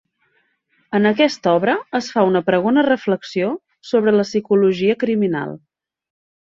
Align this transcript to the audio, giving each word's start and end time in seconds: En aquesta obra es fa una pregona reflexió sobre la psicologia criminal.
En 0.99 1.09
aquesta 1.09 1.53
obra 1.59 1.75
es 2.01 2.09
fa 2.15 2.25
una 2.31 2.43
pregona 2.49 2.87
reflexió 2.91 3.53
sobre 3.93 4.19
la 4.19 4.29
psicologia 4.33 4.99
criminal. 5.07 5.59